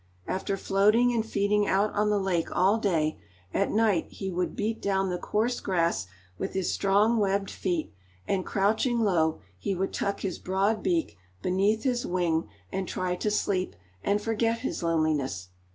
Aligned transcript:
After 0.25 0.57
floating 0.57 1.11
and 1.13 1.23
feeding 1.23 1.67
out 1.67 1.93
on 1.93 2.09
the 2.09 2.17
lake 2.17 2.49
all 2.55 2.79
day, 2.79 3.19
at 3.53 3.69
night 3.69 4.07
he 4.09 4.31
would 4.31 4.55
beat 4.55 4.81
down 4.81 5.09
the 5.11 5.19
coarse 5.19 5.59
grass 5.59 6.07
with 6.39 6.53
his 6.53 6.73
strong 6.73 7.19
webbed 7.19 7.51
feet, 7.51 7.93
and 8.27 8.43
crouching 8.43 9.01
low 9.01 9.41
he 9.59 9.75
would 9.75 9.93
tuck 9.93 10.21
his 10.21 10.39
broad 10.39 10.81
beak 10.81 11.17
beneath 11.43 11.83
his 11.83 12.03
wing 12.03 12.49
and 12.71 12.87
try 12.87 13.15
to 13.17 13.29
sleep 13.29 13.75
and 14.03 14.19
forget 14.23 14.61
his 14.61 14.81
loneliness. 14.81 15.49